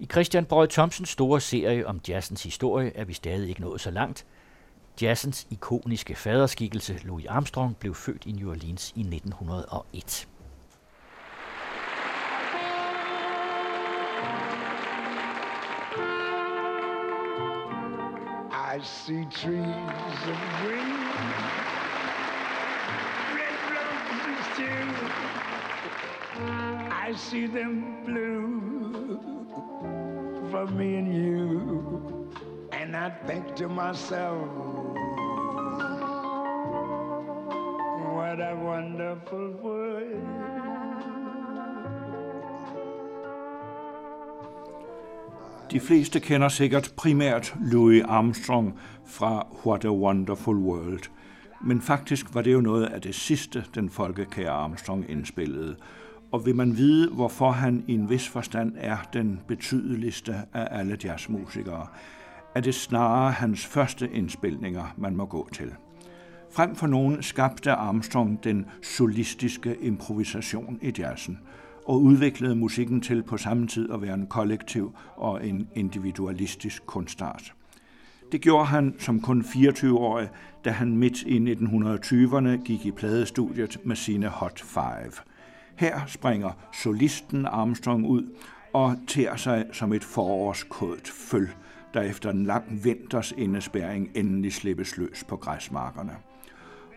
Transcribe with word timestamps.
I 0.00 0.06
Christian 0.06 0.44
Brød 0.44 0.68
Thomsens 0.68 1.08
store 1.08 1.40
serie 1.40 1.86
om 1.86 2.00
jazzens 2.08 2.42
historie 2.42 2.92
er 2.94 3.04
vi 3.04 3.12
stadig 3.12 3.48
ikke 3.48 3.60
nået 3.60 3.80
så 3.80 3.90
langt. 3.90 4.26
Jazzens 5.02 5.46
ikoniske 5.50 6.14
faderskikkelse 6.14 7.00
Louis 7.04 7.26
Armstrong 7.26 7.76
blev 7.76 7.94
født 7.94 8.26
i 8.26 8.32
New 8.32 8.50
Orleans 8.50 8.92
i 8.96 9.00
1901. 9.00 10.28
I 18.52 18.82
see 18.82 19.26
trees 19.30 20.28
of 20.28 20.38
green, 20.62 20.92
red 23.36 23.56
roses 23.76 24.46
too. 24.56 24.84
I 27.08 27.14
see 27.16 27.46
them 27.46 28.04
blue 28.04 29.49
for 30.50 30.66
me 30.66 30.96
and 30.96 31.14
you. 31.14 32.28
And 32.72 32.96
I 32.96 33.10
think 33.26 33.56
to 33.56 33.68
myself, 33.68 34.48
what 38.14 38.40
a 38.40 38.56
wonderful 38.56 39.52
world. 39.62 40.60
De 45.70 45.80
fleste 45.80 46.20
kender 46.20 46.48
sikkert 46.48 46.92
primært 46.96 47.54
Louis 47.72 48.02
Armstrong 48.02 48.78
fra 49.06 49.46
What 49.66 49.84
a 49.84 49.90
Wonderful 49.90 50.56
World. 50.56 51.10
Men 51.60 51.80
faktisk 51.80 52.34
var 52.34 52.42
det 52.42 52.52
jo 52.52 52.60
noget 52.60 52.86
af 52.86 53.00
det 53.00 53.14
sidste, 53.14 53.64
den 53.74 53.90
folkekære 53.90 54.50
Armstrong 54.50 55.10
indspillede. 55.10 55.76
Og 56.32 56.46
vil 56.46 56.56
man 56.56 56.76
vide, 56.76 57.10
hvorfor 57.10 57.50
han 57.50 57.84
i 57.86 57.94
en 57.94 58.10
vis 58.10 58.28
forstand 58.28 58.72
er 58.76 58.96
den 59.12 59.40
betydeligste 59.48 60.34
af 60.52 60.68
alle 60.78 60.98
jazzmusikere, 61.04 61.86
er 62.54 62.60
det 62.60 62.74
snarere 62.74 63.32
hans 63.32 63.66
første 63.66 64.10
indspilninger, 64.12 64.94
man 64.96 65.16
må 65.16 65.24
gå 65.26 65.48
til. 65.52 65.74
Frem 66.52 66.76
for 66.76 66.86
nogen 66.86 67.22
skabte 67.22 67.72
Armstrong 67.72 68.44
den 68.44 68.66
solistiske 68.82 69.76
improvisation 69.80 70.78
i 70.82 70.92
jazzen 70.98 71.38
og 71.86 72.02
udviklede 72.02 72.56
musikken 72.56 73.00
til 73.00 73.22
på 73.22 73.36
samme 73.36 73.66
tid 73.66 73.90
at 73.92 74.02
være 74.02 74.14
en 74.14 74.26
kollektiv 74.26 74.94
og 75.16 75.46
en 75.46 75.68
individualistisk 75.74 76.86
kunstart. 76.86 77.54
Det 78.32 78.40
gjorde 78.40 78.66
han 78.66 78.94
som 78.98 79.20
kun 79.20 79.40
24-årig, 79.40 80.28
da 80.64 80.70
han 80.70 80.96
midt 80.96 81.22
i 81.22 81.52
1920'erne 81.52 82.64
gik 82.64 82.86
i 82.86 82.90
pladestudiet 82.90 83.78
med 83.84 83.96
sine 83.96 84.28
Hot 84.28 84.60
Five. 84.60 85.29
Her 85.80 86.00
springer 86.06 86.50
solisten 86.72 87.46
Armstrong 87.46 88.06
ud 88.06 88.36
og 88.72 88.96
tærer 89.06 89.36
sig 89.36 89.66
som 89.72 89.92
et 89.92 90.04
forårskodet 90.04 91.08
føl, 91.08 91.48
der 91.94 92.02
efter 92.02 92.30
en 92.30 92.46
lang 92.46 92.84
vinters 92.84 93.32
indespæring 93.32 94.10
endelig 94.14 94.52
slippes 94.52 94.96
løs 94.96 95.24
på 95.28 95.36
græsmarkerne. 95.36 96.12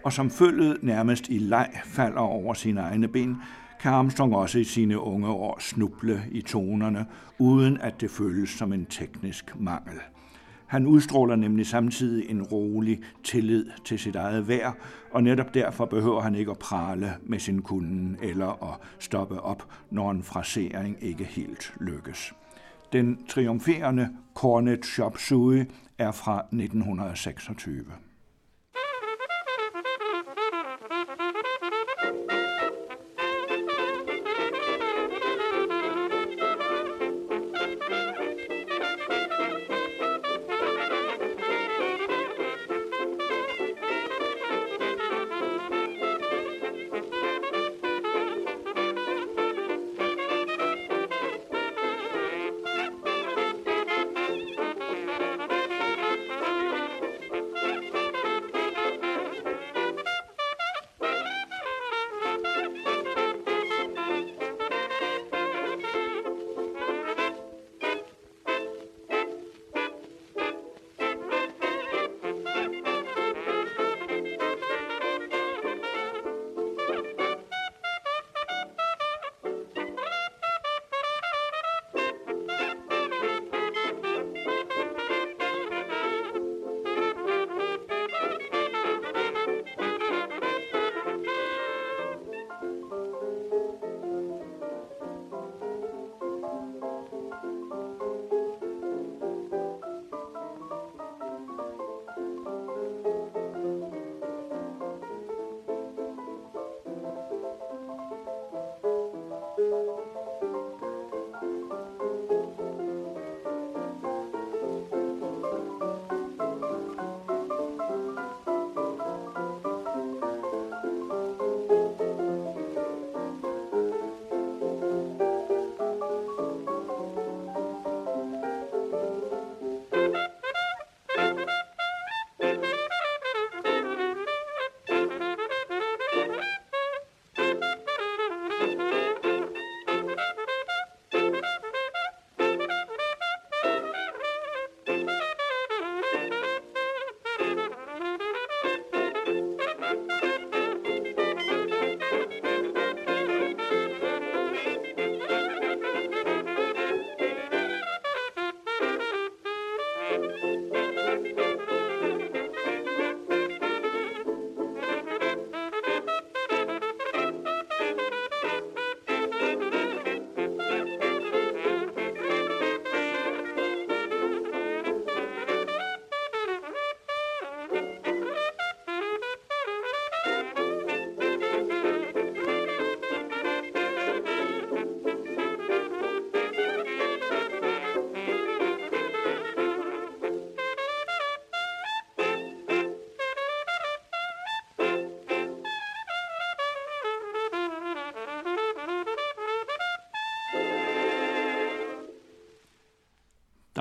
Og 0.06 0.14
som 0.14 0.30
følget 0.30 0.84
nærmest 0.84 1.30
i 1.30 1.38
leg 1.38 1.70
falder 1.86 2.20
over 2.20 2.54
sine 2.54 2.82
egne 2.82 3.08
ben, 3.08 3.38
kan 3.82 3.92
Armstrong 3.92 4.36
også 4.36 4.60
i 4.60 4.64
sine 4.64 5.00
unge 5.00 5.28
år 5.28 5.60
snuble 5.60 6.24
i 6.32 6.42
tonerne, 6.42 7.06
uden 7.40 7.78
at 7.78 8.02
det 8.02 8.12
føles 8.12 8.50
som 8.50 8.74
en 8.74 8.86
teknisk 8.86 9.60
mangel. 9.60 10.00
Han 10.74 10.86
udstråler 10.86 11.36
nemlig 11.36 11.68
samtidig 11.68 12.30
en 12.30 12.44
rolig 12.44 13.02
tillid 13.24 13.66
til 13.86 14.00
sit 14.00 14.16
eget 14.16 14.48
værd, 14.48 14.78
og 15.12 15.24
netop 15.24 15.54
derfor 15.54 15.86
behøver 15.86 16.22
han 16.22 16.36
ikke 16.36 16.52
at 16.52 16.60
prale 16.60 17.14
med 17.24 17.40
sin 17.40 17.62
kunden 17.62 18.18
eller 18.22 18.74
at 18.74 18.80
stoppe 19.00 19.42
op, 19.42 19.68
når 19.92 20.12
en 20.12 20.24
frasering 20.24 20.98
ikke 21.02 21.24
helt 21.24 21.74
lykkes. 21.80 22.34
Den 22.94 23.20
triumferende 23.30 24.10
Cornet 24.36 24.86
Shop 24.86 25.18
Suey 25.18 25.66
er 25.98 26.12
fra 26.12 26.40
1926. 26.40 27.86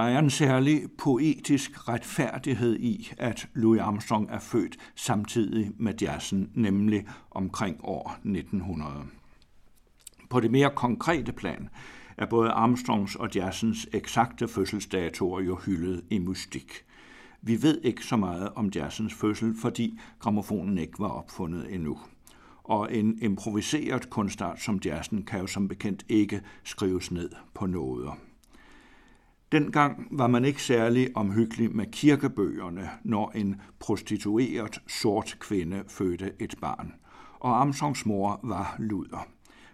Der 0.03 0.09
er 0.09 0.19
en 0.19 0.31
særlig 0.31 0.83
poetisk 0.99 1.89
retfærdighed 1.89 2.77
i, 2.77 3.13
at 3.19 3.49
Louis 3.55 3.81
Armstrong 3.81 4.31
er 4.31 4.39
født 4.39 4.77
samtidig 4.97 5.71
med 5.77 5.95
jazzen, 6.01 6.51
nemlig 6.55 7.07
omkring 7.31 7.77
år 7.85 8.19
1900. 8.25 8.93
På 10.31 10.41
det 10.41 10.51
mere 10.51 10.71
konkrete 10.75 11.33
plan 11.33 11.69
er 12.17 12.27
både 12.27 12.51
Armstrongs 12.51 13.17
og 13.17 13.29
jazzens 13.35 13.89
eksakte 13.93 14.49
fødselsdatoer 14.49 15.41
jo 15.41 15.57
hyldet 15.57 16.05
i 16.11 16.19
mystik. 16.19 16.73
Vi 17.43 17.63
ved 17.63 17.81
ikke 17.85 18.05
så 18.05 18.17
meget 18.17 18.49
om 18.55 18.71
jazzens 18.75 19.15
fødsel, 19.15 19.55
fordi 19.61 19.99
gramofonen 20.19 20.79
ikke 20.79 20.99
var 20.99 21.09
opfundet 21.09 21.75
endnu. 21.75 21.99
Og 22.65 22.95
en 22.95 23.19
improviseret 23.23 24.11
kunstart 24.11 24.63
som 24.63 24.81
jazzen 24.85 25.23
kan 25.23 25.41
jo 25.41 25.47
som 25.47 25.69
bekendt 25.69 26.05
ikke 26.09 26.43
skrives 26.65 27.11
ned 27.11 27.31
på 27.55 27.67
nåder. 27.67 28.31
Dengang 29.53 30.09
var 30.11 30.27
man 30.27 30.45
ikke 30.45 30.63
særlig 30.63 31.17
omhyggelig 31.17 31.77
med 31.77 31.87
kirkebøgerne, 31.93 32.91
når 33.05 33.33
en 33.35 33.61
prostitueret 33.79 34.79
sort 34.87 35.37
kvinde 35.41 35.85
fødte 35.89 36.33
et 36.39 36.55
barn. 36.61 36.95
Og 37.41 37.61
Armstrongs 37.61 38.07
mor 38.07 38.41
var 38.43 38.77
luder 38.79 39.29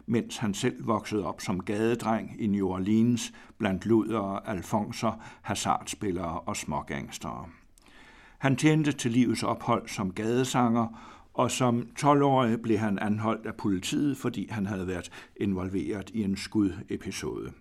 mens 0.09 0.37
han 0.37 0.55
selv 0.55 0.87
voksede 0.87 1.27
op 1.27 1.41
som 1.41 1.61
gadedreng 1.61 2.37
i 2.39 2.47
New 2.47 2.69
Orleans 2.69 3.33
blandt 3.59 3.87
ludere, 3.87 4.49
alfonser, 4.49 5.23
hasardspillere 5.43 6.41
og 6.41 6.57
smågangstere. 6.57 7.47
Han 8.39 8.57
tjente 8.57 8.93
til 8.93 9.11
livets 9.11 9.43
ophold 9.43 9.89
som 9.89 10.13
gadesanger, 10.13 10.87
og 11.35 11.51
som 11.51 11.89
12-årig 12.01 12.61
blev 12.63 12.79
han 12.79 12.99
anholdt 12.99 13.47
af 13.47 13.55
politiet, 13.55 14.17
fordi 14.17 14.49
han 14.51 14.67
havde 14.67 14.87
været 14.87 15.11
involveret 15.37 16.11
i 16.11 16.23
en 16.23 16.37
skudepisode. 16.37 17.53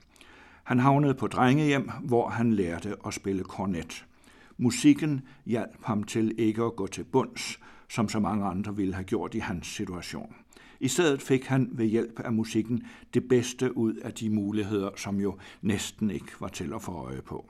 Han 0.67 0.79
havnede 0.79 1.13
på 1.13 1.27
drengehjem, 1.27 1.89
hvor 2.03 2.29
han 2.29 2.53
lærte 2.53 2.95
at 3.05 3.13
spille 3.13 3.43
kornet. 3.43 4.05
Musikken 4.57 5.21
hjalp 5.45 5.83
ham 5.83 6.03
til 6.03 6.35
ikke 6.37 6.63
at 6.63 6.75
gå 6.75 6.87
til 6.87 7.03
bunds, 7.03 7.59
som 7.89 8.09
så 8.09 8.19
mange 8.19 8.45
andre 8.45 8.75
ville 8.75 8.93
have 8.93 9.03
gjort 9.03 9.35
i 9.35 9.39
hans 9.39 9.67
situation. 9.67 10.35
I 10.79 10.87
stedet 10.87 11.21
fik 11.21 11.45
han 11.45 11.69
ved 11.71 11.85
hjælp 11.85 12.19
af 12.19 12.33
musikken 12.33 12.83
det 13.13 13.27
bedste 13.29 13.77
ud 13.77 13.95
af 13.95 14.13
de 14.13 14.29
muligheder, 14.29 14.89
som 14.95 15.19
jo 15.19 15.37
næsten 15.61 16.11
ikke 16.11 16.31
var 16.39 16.47
til 16.47 16.73
at 16.73 16.81
få 16.81 16.91
øje 16.91 17.21
på. 17.21 17.49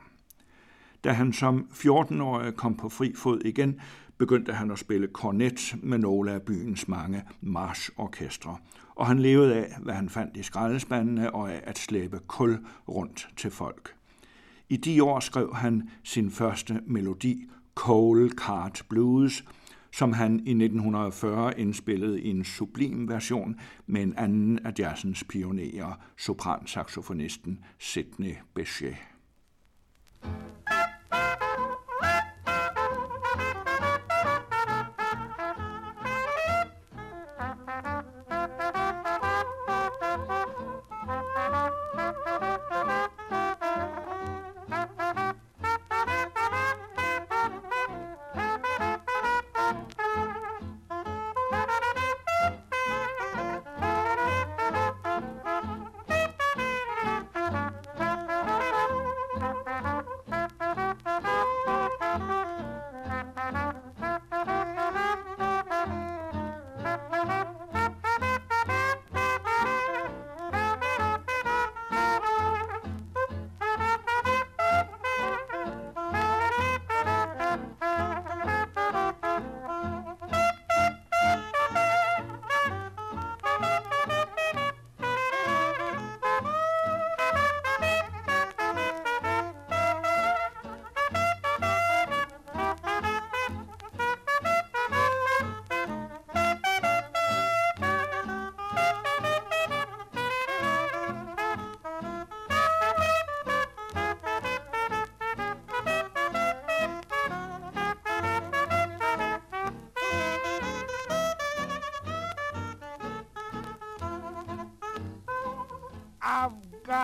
Da 1.03 1.11
han 1.11 1.33
som 1.33 1.67
14-årig 1.71 2.55
kom 2.55 2.75
på 2.75 2.89
fri 2.89 3.13
fod 3.15 3.41
igen, 3.45 3.81
begyndte 4.17 4.53
han 4.53 4.71
at 4.71 4.79
spille 4.79 5.07
kornet 5.07 5.75
med 5.83 5.97
nogle 5.97 6.31
af 6.31 6.41
byens 6.41 6.87
mange 6.87 7.23
marsorkestre, 7.41 8.57
og 8.97 9.07
han 9.07 9.19
levede 9.19 9.55
af, 9.55 9.75
hvad 9.81 9.93
han 9.93 10.09
fandt 10.09 10.37
i 10.37 10.43
skraldespandene 10.43 11.35
og 11.35 11.51
af 11.51 11.61
at 11.63 11.77
slæbe 11.77 12.19
kul 12.27 12.57
rundt 12.87 13.29
til 13.37 13.51
folk. 13.51 13.95
I 14.69 14.77
de 14.77 15.03
år 15.03 15.19
skrev 15.19 15.55
han 15.55 15.89
sin 16.03 16.31
første 16.31 16.81
melodi, 16.85 17.49
Coal 17.75 18.29
Cart 18.29 18.81
Blues, 18.89 19.43
som 19.91 20.13
han 20.13 20.33
i 20.33 20.51
1940 20.51 21.59
indspillede 21.59 22.21
i 22.21 22.29
en 22.29 22.43
sublim 22.43 23.09
version 23.09 23.59
med 23.87 24.03
en 24.03 24.13
anden 24.17 24.59
af 24.59 24.73
jazzens 24.79 25.23
pionerer, 25.23 25.99
sopransaxofonisten 26.17 27.59
Sidney 27.79 28.33
Bechet. 28.53 28.95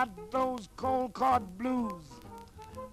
Got 0.04 0.30
those 0.30 0.68
cold 0.76 1.14
card 1.14 1.42
blues. 1.56 2.02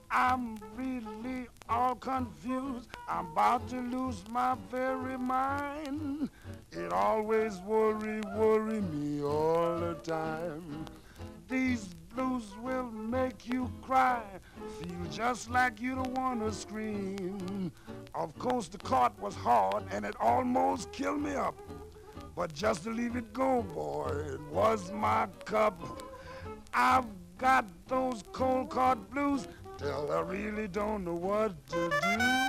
I'm 0.09 0.57
really 0.75 1.47
all 1.67 1.95
confused. 1.95 2.89
I'm 3.07 3.27
about 3.27 3.67
to 3.69 3.79
lose 3.79 4.23
my 4.29 4.55
very 4.69 5.17
mind. 5.17 6.29
It 6.71 6.93
always 6.93 7.59
worry, 7.59 8.21
worry 8.35 8.81
me 8.81 9.23
all 9.23 9.79
the 9.79 9.95
time. 10.03 10.85
These 11.49 11.95
blues 12.13 12.53
will 12.61 12.91
make 12.91 13.47
you 13.47 13.69
cry. 13.81 14.23
Feel 14.79 15.05
just 15.11 15.49
like 15.49 15.81
you 15.81 15.95
don't 15.95 16.17
want 16.17 16.41
to 16.41 16.53
scream. 16.53 17.71
Of 18.15 18.37
course, 18.37 18.67
the 18.67 18.77
cart 18.77 19.13
was 19.19 19.35
hard 19.35 19.83
and 19.91 20.05
it 20.05 20.15
almost 20.19 20.91
killed 20.91 21.21
me 21.21 21.35
up. 21.35 21.55
But 22.35 22.53
just 22.53 22.83
to 22.83 22.89
leave 22.89 23.15
it 23.17 23.33
go, 23.33 23.63
boy, 23.63 24.23
it 24.33 24.41
was 24.51 24.91
my 24.91 25.27
cup. 25.45 26.10
I've 26.73 27.05
got 27.37 27.65
those 27.87 28.23
cold 28.31 28.69
card 28.69 29.09
blues 29.09 29.47
till 29.77 30.11
I 30.11 30.21
really 30.21 30.67
don't 30.67 31.03
know 31.03 31.15
what 31.15 31.67
to 31.67 31.89
do. 31.89 32.40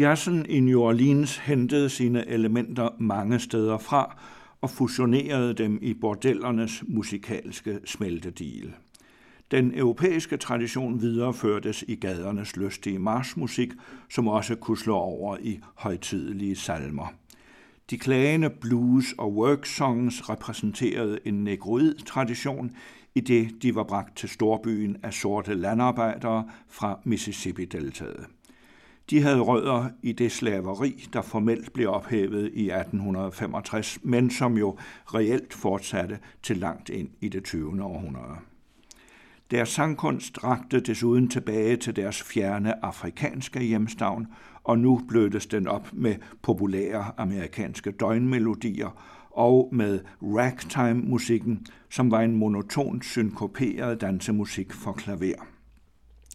Jazzen 0.00 0.46
i 0.48 0.60
New 0.60 0.80
Orleans 0.80 1.38
hentede 1.38 1.88
sine 1.88 2.28
elementer 2.28 2.88
mange 2.98 3.38
steder 3.38 3.78
fra 3.78 4.18
og 4.60 4.70
fusionerede 4.70 5.54
dem 5.54 5.78
i 5.82 5.94
bordellernes 5.94 6.84
musikalske 6.88 7.78
smeltedigel. 7.84 8.72
Den 9.50 9.72
europæiske 9.74 10.36
tradition 10.36 11.02
videreførtes 11.02 11.84
i 11.88 11.94
gadernes 11.94 12.56
lystige 12.56 12.98
marsmusik, 12.98 13.72
som 14.10 14.28
også 14.28 14.54
kunne 14.54 14.78
slå 14.78 14.96
over 14.96 15.36
i 15.40 15.60
højtidelige 15.74 16.56
salmer. 16.56 17.06
De 17.90 17.98
klagende 17.98 18.50
blues- 18.50 19.14
og 19.18 19.34
work 19.34 19.66
songs 19.66 20.30
repræsenterede 20.30 21.18
en 21.24 21.44
negroid-tradition, 21.44 22.70
i 23.14 23.20
det 23.20 23.62
de 23.62 23.74
var 23.74 23.84
bragt 23.84 24.16
til 24.16 24.28
storbyen 24.28 24.96
af 25.02 25.14
sorte 25.14 25.54
landarbejdere 25.54 26.48
fra 26.68 27.00
Mississippi-deltaget. 27.04 28.26
De 29.10 29.22
havde 29.22 29.40
rødder 29.40 29.88
i 30.02 30.12
det 30.12 30.32
slaveri, 30.32 31.08
der 31.12 31.22
formelt 31.22 31.72
blev 31.72 31.90
ophævet 31.90 32.50
i 32.54 32.70
1865, 32.70 33.98
men 34.02 34.30
som 34.30 34.56
jo 34.56 34.76
reelt 35.14 35.54
fortsatte 35.54 36.18
til 36.42 36.56
langt 36.56 36.88
ind 36.88 37.08
i 37.20 37.28
det 37.28 37.44
20. 37.44 37.82
århundrede. 37.82 38.36
Deres 39.50 39.68
sangkunst 39.68 40.44
rakte 40.44 40.80
desuden 40.80 41.28
tilbage 41.28 41.76
til 41.76 41.96
deres 41.96 42.22
fjerne 42.22 42.84
afrikanske 42.84 43.60
hjemstavn, 43.60 44.26
og 44.64 44.78
nu 44.78 45.00
blødtes 45.08 45.46
den 45.46 45.68
op 45.68 45.88
med 45.92 46.14
populære 46.42 47.12
amerikanske 47.16 47.90
døgnmelodier 47.90 49.18
og 49.30 49.68
med 49.72 50.00
ragtime-musikken, 50.22 51.66
som 51.90 52.10
var 52.10 52.20
en 52.20 52.36
monoton 52.36 53.02
synkoperet 53.02 54.00
dansemusik 54.00 54.72
for 54.72 54.92
klaver. 54.92 55.57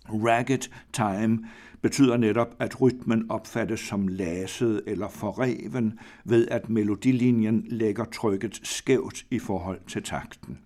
Ragged 0.10 0.70
time 0.94 1.46
betyder 1.82 2.18
netop, 2.18 2.56
at 2.60 2.82
rytmen 2.82 3.32
opfattes 3.32 3.80
som 3.80 4.08
laset 4.08 4.82
eller 4.88 5.08
forreven 5.08 6.00
ved, 6.24 6.48
at 6.48 6.70
melodilinjen 6.70 7.66
lægger 7.68 8.06
trykket 8.06 8.60
skævt 8.64 9.26
i 9.32 9.40
forhold 9.40 9.80
til 9.88 10.04
takten. 10.04 10.60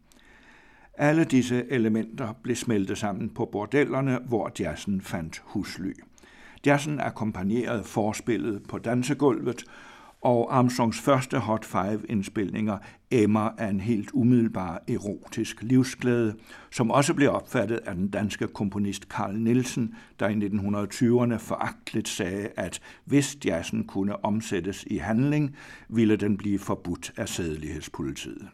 Alle 0.93 1.23
disse 1.23 1.71
elementer 1.71 2.33
blev 2.43 2.55
smeltet 2.55 2.97
sammen 2.97 3.29
på 3.29 3.45
bordellerne, 3.45 4.19
hvor 4.27 4.51
jazzen 4.59 5.01
fandt 5.01 5.41
husly. 5.45 5.93
Jazzen 6.65 6.99
akkompagnerede 6.99 7.83
forspillet 7.83 8.63
på 8.69 8.77
dansegulvet, 8.77 9.63
og 10.21 10.57
Armstrongs 10.57 10.99
første 10.99 11.39
Hot 11.39 11.65
Five-indspilninger 11.65 12.77
emmer 13.11 13.49
af 13.57 13.67
en 13.67 13.79
helt 13.79 14.09
umiddelbar 14.13 14.83
erotisk 14.87 15.63
livsglæde, 15.63 16.35
som 16.71 16.91
også 16.91 17.13
blev 17.13 17.31
opfattet 17.31 17.77
af 17.77 17.95
den 17.95 18.07
danske 18.07 18.47
komponist 18.47 19.03
Carl 19.03 19.35
Nielsen, 19.35 19.95
der 20.19 20.27
i 20.27 20.33
1920'erne 20.33 21.37
foragteligt 21.37 22.07
sagde, 22.07 22.49
at 22.55 22.79
hvis 23.05 23.37
jazzen 23.45 23.83
kunne 23.83 24.25
omsættes 24.25 24.83
i 24.87 24.97
handling, 24.97 25.55
ville 25.89 26.15
den 26.15 26.37
blive 26.37 26.59
forbudt 26.59 27.13
af 27.17 27.29
sædelighedspolitiet. 27.29 28.47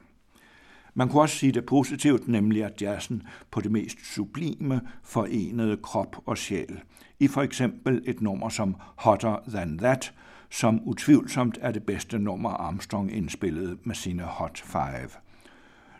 Man 0.94 1.10
kunne 1.10 1.22
også 1.22 1.36
sige 1.38 1.52
det 1.52 1.66
positivt, 1.66 2.28
nemlig 2.28 2.64
at 2.64 2.82
jazzen 2.82 3.24
på 3.52 3.62
det 3.62 3.72
mest 3.72 3.98
sublime 4.14 4.82
forenede 5.04 5.78
krop 5.78 6.16
og 6.26 6.38
sjæl. 6.38 6.80
I 7.20 7.28
for 7.28 7.42
eksempel 7.42 8.02
et 8.06 8.22
nummer 8.22 8.50
som 8.50 8.76
Hotter 8.96 9.38
Than 9.48 9.78
That, 9.78 10.14
som 10.54 10.82
utvivlsomt 10.86 11.58
er 11.62 11.72
det 11.72 11.84
bedste 11.84 12.20
nummer 12.20 12.50
Armstrong 12.50 13.16
indspillede 13.16 13.78
med 13.84 13.96
sine 13.96 14.24
Hot 14.24 14.62
Five. 14.66 15.10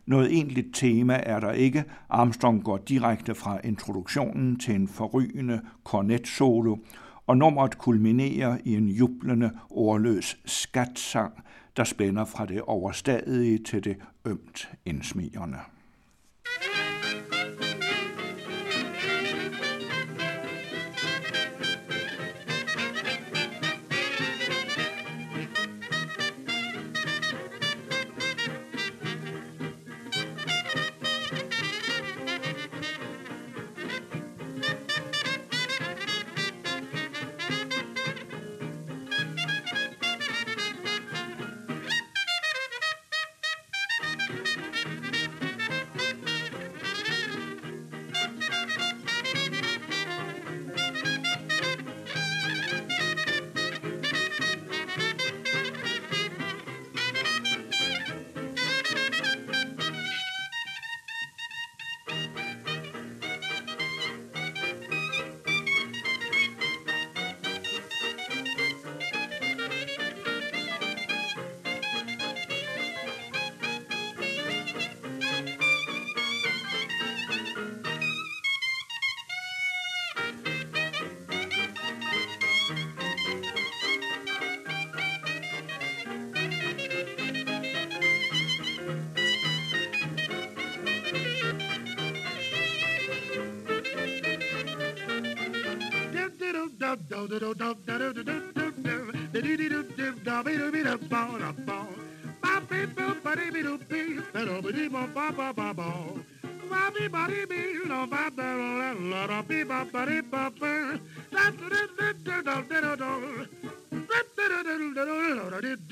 Noget 0.06 0.32
egentligt 0.32 0.68
tema 0.74 1.20
er 1.24 1.40
der 1.40 1.52
ikke. 1.52 1.84
Armstrong 2.10 2.64
går 2.64 2.78
direkte 2.78 3.36
fra 3.36 3.60
introduktionen 3.64 4.60
til 4.60 4.76
en 4.76 4.88
forrygende 4.88 5.62
kornetsolo, 5.84 6.78
og 7.28 7.38
nummeret 7.38 7.78
kulminerer 7.78 8.58
i 8.64 8.76
en 8.76 8.88
jublende, 8.88 9.52
ordløs 9.70 10.38
skatsang, 10.46 11.34
der 11.78 11.84
spænder 11.84 12.26
fra 12.26 12.46
det 12.46 12.62
overstadige 12.62 13.58
til 13.58 13.84
det 13.84 13.98
ømt 14.26 14.70
indsmigerne. 14.86 15.58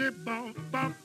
Dip, 0.01 0.25
bump, 0.25 0.57
bump. 0.71 1.00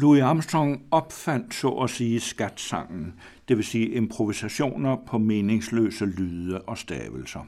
Louis 0.00 0.22
Armstrong 0.22 0.82
opfandt 0.90 1.54
så 1.54 1.68
at 1.68 1.90
sige 1.90 2.20
skatsangen, 2.20 3.14
det 3.48 3.56
vil 3.56 3.64
sige 3.64 3.88
improvisationer 3.88 4.96
på 5.06 5.18
meningsløse 5.18 6.06
lyde 6.06 6.60
og 6.62 6.78
stavelser. 6.78 7.40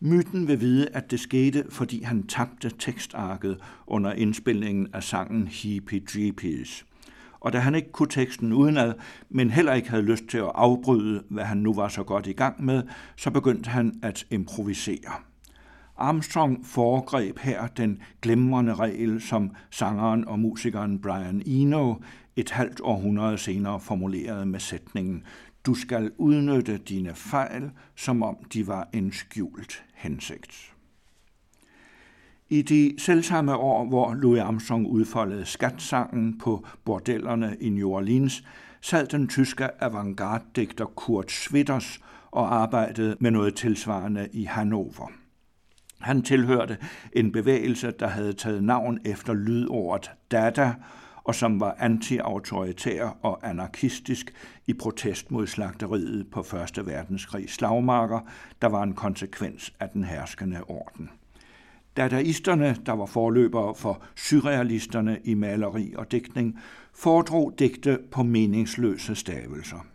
Myten 0.00 0.48
vil 0.48 0.60
vide, 0.60 0.88
at 0.88 1.10
det 1.10 1.20
skete, 1.20 1.64
fordi 1.70 2.02
han 2.02 2.26
tabte 2.26 2.70
tekstarket 2.78 3.58
under 3.86 4.12
indspilningen 4.12 4.88
af 4.92 5.02
sangen 5.02 5.48
Heepy 5.48 6.02
Jeepies. 6.16 6.86
Og 7.40 7.52
da 7.52 7.58
han 7.58 7.74
ikke 7.74 7.92
kunne 7.92 8.08
teksten 8.08 8.52
udenad, 8.52 8.94
men 9.30 9.50
heller 9.50 9.72
ikke 9.72 9.90
havde 9.90 10.02
lyst 10.02 10.24
til 10.24 10.38
at 10.38 10.52
afbryde, 10.54 11.22
hvad 11.30 11.44
han 11.44 11.58
nu 11.58 11.74
var 11.74 11.88
så 11.88 12.02
godt 12.02 12.26
i 12.26 12.32
gang 12.32 12.64
med, 12.64 12.82
så 13.16 13.30
begyndte 13.30 13.70
han 13.70 13.98
at 14.02 14.26
improvisere. 14.30 15.12
Armstrong 15.96 16.66
foregreb 16.66 17.38
her 17.38 17.66
den 17.66 18.02
glemrende 18.22 18.74
regel, 18.74 19.20
som 19.20 19.50
sangeren 19.70 20.28
og 20.28 20.38
musikeren 20.38 21.00
Brian 21.00 21.42
Eno 21.46 21.94
et 22.36 22.50
halvt 22.50 22.80
århundrede 22.80 23.38
senere 23.38 23.80
formulerede 23.80 24.46
med 24.46 24.60
sætningen 24.60 25.24
Du 25.66 25.74
skal 25.74 26.12
udnytte 26.18 26.78
dine 26.78 27.14
fejl, 27.14 27.70
som 27.96 28.22
om 28.22 28.36
de 28.52 28.66
var 28.66 28.88
en 28.92 29.12
skjult 29.12 29.84
hensigt. 29.94 30.74
I 32.48 32.62
de 32.62 32.94
selvsamme 32.98 33.56
år, 33.56 33.84
hvor 33.84 34.14
Louis 34.14 34.40
Armstrong 34.40 34.86
udfoldede 34.86 35.44
skatsangen 35.44 36.38
på 36.38 36.66
bordellerne 36.84 37.56
i 37.60 37.70
New 37.70 37.88
Orleans, 37.88 38.44
sad 38.80 39.06
den 39.06 39.28
tyske 39.28 39.82
avantgarde-digter 39.82 40.84
Kurt 40.84 41.30
Schwitters 41.30 42.00
og 42.30 42.54
arbejdede 42.54 43.16
med 43.20 43.30
noget 43.30 43.54
tilsvarende 43.54 44.28
i 44.32 44.44
Hannover. 44.44 45.23
Han 46.00 46.22
tilhørte 46.22 46.78
en 47.12 47.32
bevægelse, 47.32 47.90
der 47.90 48.08
havde 48.08 48.32
taget 48.32 48.64
navn 48.64 48.98
efter 49.04 49.34
lydordet 49.34 50.10
Dada, 50.30 50.74
og 51.24 51.34
som 51.34 51.60
var 51.60 51.76
antiautoritær 51.78 53.16
og 53.22 53.48
anarkistisk 53.48 54.34
i 54.66 54.74
protest 54.74 55.30
mod 55.30 55.46
slagteriet 55.46 56.26
på 56.30 56.42
Første 56.42 56.86
Verdenskrig 56.86 57.50
slagmarker, 57.50 58.20
der 58.62 58.68
var 58.68 58.82
en 58.82 58.94
konsekvens 58.94 59.74
af 59.80 59.88
den 59.88 60.04
herskende 60.04 60.64
orden. 60.64 61.10
Dadaisterne, 61.96 62.76
der 62.86 62.92
var 62.92 63.06
forløbere 63.06 63.74
for 63.74 64.02
surrealisterne 64.16 65.18
i 65.24 65.34
maleri 65.34 65.94
og 65.96 66.12
digtning, 66.12 66.60
foredrog 66.94 67.54
digte 67.58 67.98
på 68.10 68.22
meningsløse 68.22 69.14
stavelser. 69.14 69.93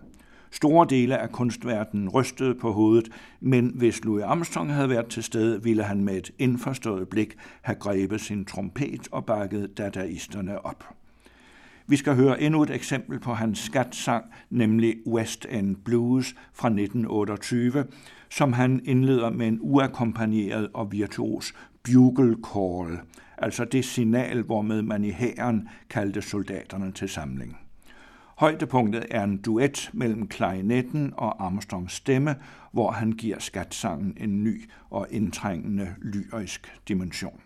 Store 0.51 0.87
dele 0.89 1.17
af 1.17 1.31
kunstverdenen 1.31 2.09
rystede 2.09 2.55
på 2.55 2.71
hovedet, 2.71 3.09
men 3.39 3.71
hvis 3.75 4.03
Louis 4.03 4.23
Armstrong 4.23 4.73
havde 4.73 4.89
været 4.89 5.07
til 5.07 5.23
stede, 5.23 5.63
ville 5.63 5.83
han 5.83 6.03
med 6.03 6.17
et 6.17 6.31
indforstået 6.39 7.09
blik 7.09 7.35
have 7.61 7.75
grebet 7.75 8.21
sin 8.21 8.45
trompet 8.45 9.07
og 9.11 9.25
bakket 9.25 9.77
dadaisterne 9.77 10.65
op. 10.65 10.83
Vi 11.87 11.95
skal 11.95 12.15
høre 12.15 12.41
endnu 12.41 12.63
et 12.63 12.69
eksempel 12.69 13.19
på 13.19 13.33
hans 13.33 13.59
skatsang, 13.59 14.25
nemlig 14.49 14.95
West 15.07 15.45
End 15.49 15.75
Blues 15.75 16.35
fra 16.53 16.67
1928, 16.67 17.85
som 18.29 18.53
han 18.53 18.81
indleder 18.85 19.29
med 19.29 19.47
en 19.47 19.57
uakkompagneret 19.61 20.69
og 20.73 20.91
virtuos 20.91 21.53
bugle 21.83 22.35
call, 22.53 22.99
altså 23.37 23.65
det 23.65 23.85
signal, 23.85 24.41
hvormed 24.41 24.81
man 24.81 25.03
i 25.03 25.11
hæren 25.11 25.69
kaldte 25.89 26.21
soldaterne 26.21 26.91
til 26.91 27.09
samling. 27.09 27.68
Højdepunktet 28.39 29.05
er 29.11 29.23
en 29.23 29.37
duet 29.37 29.89
mellem 29.93 30.27
klarinetten 30.27 31.13
og 31.17 31.45
Armstrongs 31.45 31.93
stemme, 31.93 32.35
hvor 32.71 32.91
han 32.91 33.11
giver 33.11 33.39
skatsangen 33.39 34.17
en 34.17 34.43
ny 34.43 34.69
og 34.89 35.07
indtrængende 35.11 35.95
lyrisk 36.01 36.79
dimension. 36.87 37.41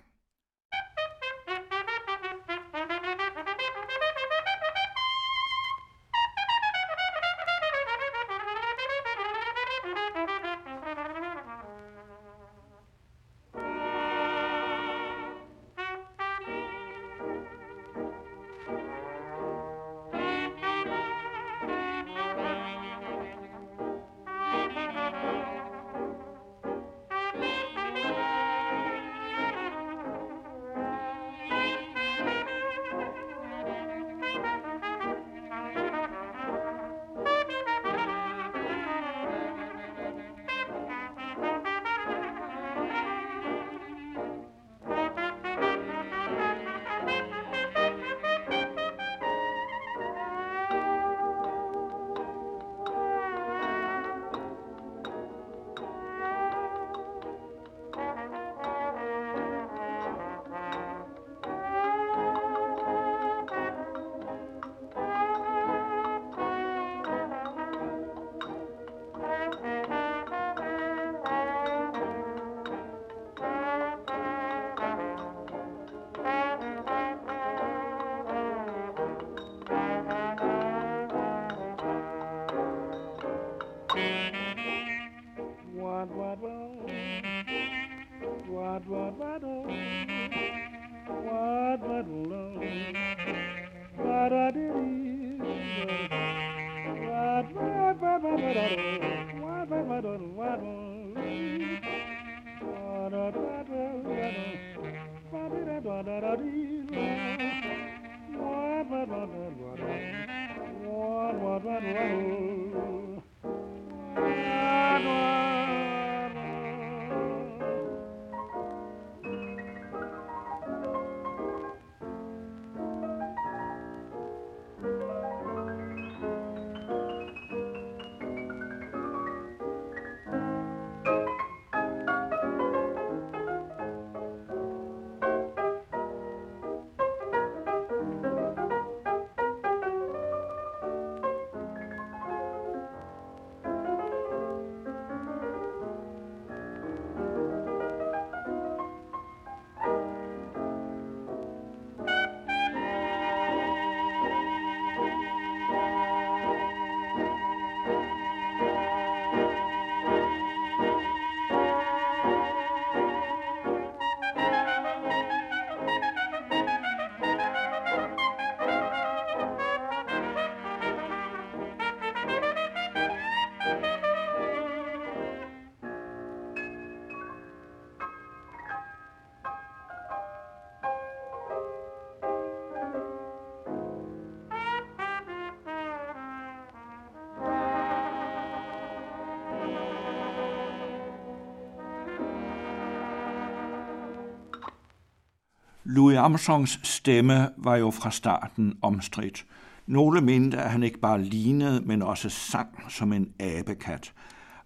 Louis 195.85 196.17
Armstrongs 196.17 196.79
stemme 196.83 197.49
var 197.57 197.75
jo 197.75 197.91
fra 197.91 198.11
starten 198.11 198.77
omstridt. 198.81 199.45
Nogle 199.87 200.21
mente, 200.21 200.57
at 200.57 200.71
han 200.71 200.83
ikke 200.83 200.99
bare 200.99 201.23
lignede, 201.23 201.81
men 201.85 202.01
også 202.01 202.29
sang 202.29 202.69
som 202.89 203.13
en 203.13 203.29
abekat. 203.39 204.13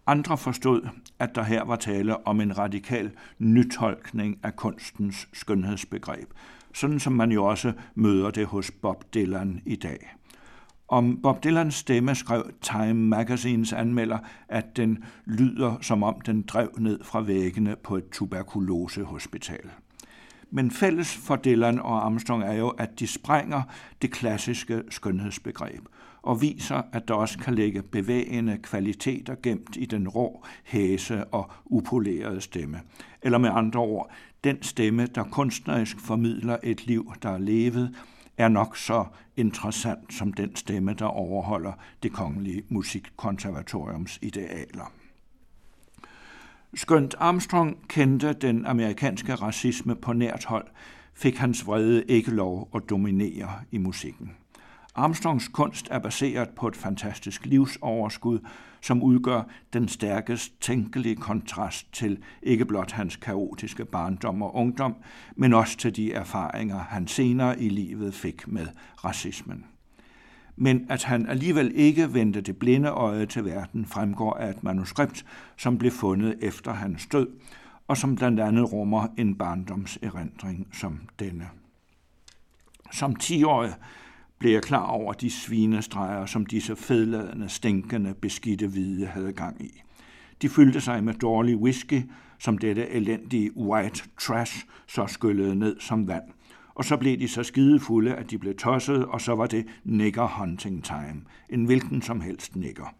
Andre 0.07 0.37
forstod, 0.37 0.87
at 1.19 1.35
der 1.35 1.43
her 1.43 1.63
var 1.63 1.75
tale 1.75 2.27
om 2.27 2.41
en 2.41 2.57
radikal 2.57 3.11
nytolkning 3.39 4.39
af 4.43 4.55
kunstens 4.55 5.27
skønhedsbegreb, 5.33 6.29
sådan 6.73 6.99
som 6.99 7.13
man 7.13 7.31
jo 7.31 7.45
også 7.45 7.73
møder 7.95 8.31
det 8.31 8.45
hos 8.45 8.71
Bob 8.71 9.13
Dylan 9.13 9.61
i 9.65 9.75
dag. 9.75 10.15
Om 10.87 11.21
Bob 11.23 11.43
Dylans 11.43 11.75
stemme 11.75 12.15
skrev 12.15 12.51
Time 12.61 12.93
Magazines 12.93 13.73
anmelder, 13.73 14.17
at 14.47 14.77
den 14.77 15.03
lyder 15.25 15.75
som 15.81 16.03
om 16.03 16.21
den 16.21 16.41
drev 16.41 16.69
ned 16.77 17.03
fra 17.03 17.21
væggene 17.21 17.75
på 17.83 17.97
et 17.97 18.09
tuberkulosehospital. 18.11 19.69
Men 20.51 20.71
fælles 20.71 21.15
for 21.15 21.35
Dylan 21.35 21.79
og 21.79 22.05
Armstrong 22.05 22.43
er 22.43 22.53
jo, 22.53 22.67
at 22.69 22.99
de 22.99 23.07
sprænger 23.07 23.61
det 24.01 24.11
klassiske 24.11 24.83
skønhedsbegreb 24.89 25.81
og 26.21 26.41
viser, 26.41 26.81
at 26.91 27.07
der 27.07 27.13
også 27.13 27.39
kan 27.39 27.55
ligge 27.55 27.83
bevægende 27.83 28.57
kvaliteter 28.57 29.35
gemt 29.43 29.75
i 29.75 29.85
den 29.85 30.07
rå, 30.07 30.45
hæse 30.63 31.25
og 31.25 31.51
upolerede 31.65 32.41
stemme. 32.41 32.81
Eller 33.21 33.37
med 33.37 33.49
andre 33.53 33.79
ord, 33.79 34.11
den 34.43 34.63
stemme, 34.63 35.05
der 35.05 35.23
kunstnerisk 35.23 35.99
formidler 35.99 36.57
et 36.63 36.87
liv, 36.87 37.13
der 37.23 37.29
er 37.29 37.37
levet, 37.37 37.95
er 38.37 38.47
nok 38.47 38.77
så 38.77 39.05
interessant 39.37 40.13
som 40.13 40.33
den 40.33 40.55
stemme, 40.55 40.93
der 40.93 41.05
overholder 41.05 41.73
det 42.03 42.13
kongelige 42.13 42.63
musikkonservatoriums 42.69 44.19
idealer. 44.21 44.91
Skønt 46.73 47.15
Armstrong 47.19 47.77
kendte 47.87 48.33
den 48.33 48.65
amerikanske 48.65 49.35
racisme 49.35 49.95
på 49.95 50.13
nært 50.13 50.45
hold, 50.45 50.67
fik 51.13 51.37
hans 51.37 51.67
vrede 51.67 52.03
ikke 52.03 52.31
lov 52.31 52.69
at 52.75 52.89
dominere 52.89 53.51
i 53.71 53.77
musikken. 53.77 54.31
Armstrongs 54.95 55.47
kunst 55.47 55.87
er 55.91 55.99
baseret 55.99 56.49
på 56.49 56.67
et 56.67 56.75
fantastisk 56.75 57.45
livsoverskud, 57.45 58.39
som 58.81 59.03
udgør 59.03 59.41
den 59.73 59.87
stærkest 59.87 60.61
tænkelige 60.61 61.15
kontrast 61.15 61.93
til 61.93 62.23
ikke 62.43 62.65
blot 62.65 62.91
hans 62.91 63.15
kaotiske 63.15 63.85
barndom 63.85 64.41
og 64.41 64.55
ungdom, 64.55 64.95
men 65.35 65.53
også 65.53 65.77
til 65.77 65.95
de 65.95 66.13
erfaringer, 66.13 66.79
han 66.79 67.07
senere 67.07 67.61
i 67.61 67.69
livet 67.69 68.13
fik 68.13 68.47
med 68.47 68.67
racismen. 69.05 69.65
Men 70.57 70.85
at 70.89 71.03
han 71.03 71.25
alligevel 71.27 71.71
ikke 71.75 72.13
vendte 72.13 72.41
det 72.41 72.57
blinde 72.57 72.89
øje 72.89 73.25
til 73.25 73.45
verden, 73.45 73.85
fremgår 73.85 74.33
af 74.33 74.49
et 74.49 74.63
manuskript, 74.63 75.25
som 75.57 75.77
blev 75.77 75.91
fundet 75.91 76.35
efter 76.41 76.73
hans 76.73 77.07
død, 77.07 77.27
og 77.87 77.97
som 77.97 78.15
blandt 78.15 78.39
andet 78.39 78.73
rummer 78.73 79.07
en 79.17 79.35
barndomserindring 79.35 80.67
som 80.73 80.99
denne. 81.19 81.49
Som 82.91 83.15
10-årig 83.23 83.73
blev 84.39 84.51
jeg 84.51 84.61
klar 84.61 84.85
over 84.85 85.13
de 85.13 85.29
svinestreger, 85.29 86.25
som 86.25 86.45
disse 86.45 86.75
fedladende, 86.75 87.49
stinkende, 87.49 88.13
beskidte 88.13 88.67
hvide 88.67 89.05
havde 89.05 89.33
gang 89.33 89.61
i. 89.65 89.81
De 90.41 90.49
fyldte 90.49 90.81
sig 90.81 91.03
med 91.03 91.13
dårlig 91.13 91.57
whisky, 91.57 92.01
som 92.39 92.57
dette 92.57 92.89
elendige 92.89 93.57
white 93.57 94.03
trash 94.19 94.65
så 94.87 95.07
skyllede 95.07 95.55
ned 95.55 95.79
som 95.79 96.07
vand. 96.07 96.23
Og 96.77 96.85
så 96.85 96.97
blev 96.97 97.19
de 97.19 97.27
så 97.27 97.43
skidefulde, 97.43 98.15
at 98.15 98.31
de 98.31 98.37
blev 98.37 98.55
tosset, 98.55 99.05
og 99.05 99.21
så 99.21 99.35
var 99.35 99.47
det 99.47 99.65
nigger 99.83 100.27
hunting 100.27 100.83
time. 100.83 101.21
En 101.49 101.65
hvilken 101.65 102.01
som 102.01 102.21
helst 102.21 102.55
nigger. 102.55 102.95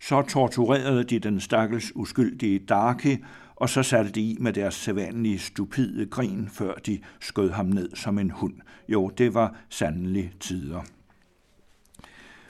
Så 0.00 0.22
torturerede 0.22 1.04
de 1.04 1.18
den 1.18 1.40
stakkels 1.40 1.92
uskyldige 1.94 2.58
Darky, 2.58 3.16
og 3.56 3.68
så 3.68 3.82
satte 3.82 4.10
de 4.10 4.20
i 4.20 4.36
med 4.40 4.52
deres 4.52 4.74
sædvanlige 4.74 5.38
stupide 5.38 6.06
grin, 6.06 6.48
før 6.48 6.74
de 6.74 6.98
skød 7.20 7.50
ham 7.50 7.66
ned 7.66 7.96
som 7.96 8.18
en 8.18 8.30
hund. 8.30 8.54
Jo, 8.88 9.08
det 9.08 9.34
var 9.34 9.54
sandelig 9.68 10.32
tider. 10.40 10.80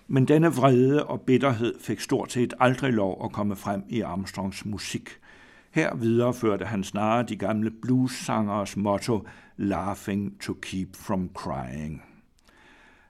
Men 0.08 0.24
denne 0.24 0.48
vrede 0.48 1.06
og 1.06 1.20
bitterhed 1.20 1.74
fik 1.80 2.00
stort 2.00 2.32
set 2.32 2.54
aldrig 2.60 2.92
lov 2.92 3.24
at 3.24 3.32
komme 3.32 3.56
frem 3.56 3.82
i 3.88 4.00
Armstrongs 4.00 4.64
musik. 4.64 5.10
Her 5.70 5.94
videreførte 5.94 6.64
han 6.64 6.84
snarere 6.84 7.22
de 7.22 7.36
gamle 7.36 7.70
bluessangers 7.70 8.76
motto 8.76 9.26
Laughing 9.62 10.40
to 10.40 10.54
keep 10.62 10.96
from 10.96 11.30
crying. 11.34 12.02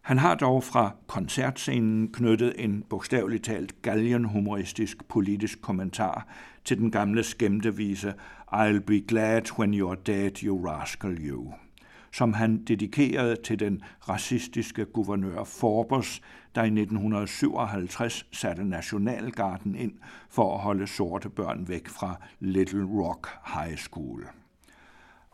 Han 0.02 0.18
har 0.18 0.34
dog 0.34 0.64
fra 0.64 0.90
koncertscenen 1.06 2.12
knyttet 2.12 2.54
en 2.58 2.84
bogstaveligt 2.88 3.44
talt 3.44 3.82
galgenhumoristisk 3.82 5.08
politisk 5.08 5.62
kommentar 5.62 6.26
til 6.64 6.78
den 6.78 6.90
gamle 6.90 7.22
skæmtevise 7.22 8.14
I'll 8.52 8.78
be 8.78 9.00
glad 9.00 9.58
when 9.58 9.74
you're 9.74 10.02
dead, 10.06 10.42
you 10.42 10.66
rascal 10.66 11.16
you 11.20 11.52
som 12.12 12.32
han 12.32 12.64
dedikerede 12.64 13.36
til 13.36 13.58
den 13.60 13.82
racistiske 14.08 14.84
guvernør 14.84 15.44
Forbes, 15.44 16.20
der 16.54 16.62
i 16.62 16.66
1957 16.66 18.26
satte 18.32 18.64
Nationalgarden 18.64 19.74
ind 19.74 19.92
for 20.28 20.54
at 20.54 20.60
holde 20.60 20.86
sorte 20.86 21.28
børn 21.28 21.68
væk 21.68 21.88
fra 21.88 22.20
Little 22.40 22.84
Rock 22.84 23.28
High 23.54 23.76
School. 23.76 24.39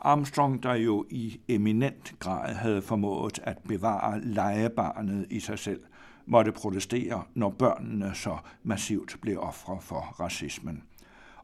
Armstrong, 0.06 0.62
der 0.62 0.74
jo 0.74 1.04
i 1.10 1.40
eminent 1.48 2.14
grad 2.18 2.54
havde 2.54 2.82
formået 2.82 3.38
at 3.42 3.58
bevare 3.68 4.20
legebarnet 4.20 5.26
i 5.30 5.40
sig 5.40 5.58
selv, 5.58 5.80
måtte 6.26 6.52
protestere, 6.52 7.22
når 7.34 7.50
børnene 7.50 8.14
så 8.14 8.36
massivt 8.62 9.16
blev 9.20 9.40
ofre 9.40 9.78
for 9.80 10.00
racismen. 10.00 10.82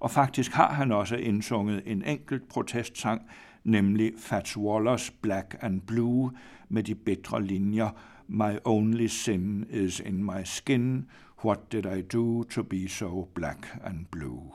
Og 0.01 0.11
faktisk 0.11 0.53
har 0.53 0.73
han 0.73 0.93
også 0.93 1.17
indsunget 1.17 1.83
en 1.87 2.05
enkelt 2.05 2.49
protestsang, 2.49 3.23
nemlig 3.65 4.13
Fats 4.19 4.57
Wallers 4.57 5.11
Black 5.11 5.57
and 5.61 5.81
Blue 5.81 6.33
med 6.69 6.83
de 6.83 6.95
bedre 6.95 7.43
linjer 7.43 7.91
My 8.29 8.59
only 8.65 9.07
sin 9.07 9.65
is 9.71 10.01
in 10.01 10.25
my 10.25 10.45
skin, 10.45 11.07
what 11.45 11.59
did 11.73 11.87
I 11.87 12.03
do 12.03 12.43
to 12.43 12.63
be 12.63 12.89
so 12.89 13.29
black 13.35 13.79
and 13.85 14.07
blue? 14.11 14.53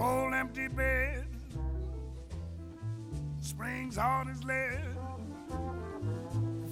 Cold 0.00 0.32
empty 0.32 0.66
bed, 0.66 1.26
springs 3.42 3.96
hard 3.96 4.28
as 4.28 4.42
lead, 4.42 4.96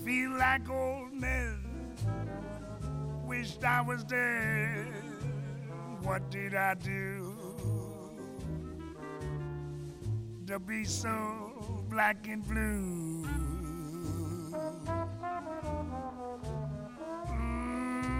feel 0.02 0.30
like 0.30 0.66
old 0.70 1.12
Ned, 1.12 1.58
wished 3.26 3.62
I 3.62 3.82
was 3.82 4.02
dead. 4.04 4.86
What 6.00 6.30
did 6.30 6.54
I 6.54 6.72
do 6.72 7.36
to 10.46 10.58
be 10.58 10.84
so 10.84 11.84
black 11.90 12.26
and 12.28 12.42
blue? 12.48 13.26
Mm, 17.30 18.10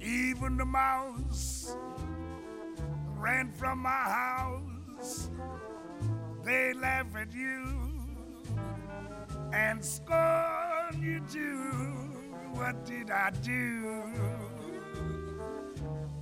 even 0.00 0.56
the 0.56 0.64
mouse 0.64 1.47
from 3.58 3.80
my 3.80 3.90
house. 3.90 5.30
They 6.44 6.72
laugh 6.74 7.14
at 7.16 7.32
you 7.34 7.66
and 9.52 9.84
scorn 9.84 11.02
you 11.02 11.20
too. 11.30 11.72
What 12.52 12.86
did 12.86 13.10
I 13.10 13.30
do 13.42 14.04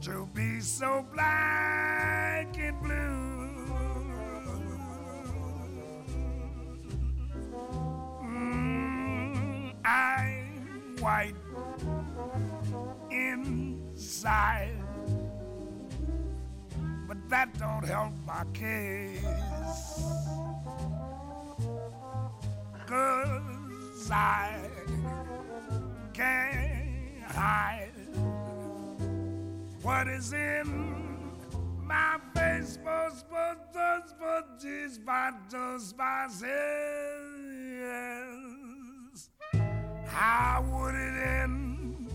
to 0.01 0.29
be 0.33 0.61
so 0.61 1.05
black 1.13 2.57
and 2.59 2.81
blue? 2.81 3.51
Mm, 8.25 9.75
I'm 9.85 10.97
white 11.01 11.37
inside 13.11 14.76
that 17.29 17.59
don't 17.59 17.85
help 17.85 18.13
my 18.27 18.45
case. 18.55 19.25
Cause 22.87 24.11
I 24.11 24.53
can't 26.15 27.23
hide 27.25 27.91
what 29.83 30.07
is 30.09 30.33
in 30.33 31.33
my 31.83 32.19
face. 32.35 32.79
But, 32.85 33.25
but, 33.31 33.73
but, 33.73 34.19
but, 34.21 34.61
these 34.61 34.99
battles, 34.99 35.95
yes. 37.81 39.31
How 40.07 40.65
would 40.71 40.95
it 40.95 41.17
end? 41.27 42.09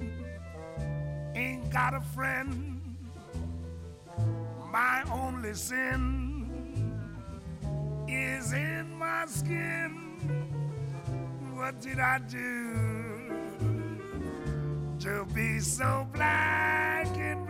Ain't 1.35 1.69
got 1.69 1.93
a 1.93 2.01
friend 2.01 2.70
my 4.71 5.03
only 5.11 5.53
sin 5.53 6.97
is 8.07 8.53
in 8.53 8.93
my 8.97 9.25
skin. 9.27 9.91
What 11.53 11.81
did 11.81 11.99
I 11.99 12.19
do 12.19 13.01
to 14.99 15.25
be 15.33 15.59
so 15.59 16.07
black 16.13 17.07
and 17.17 17.40